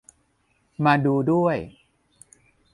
[0.85, 1.57] มาดูด้วย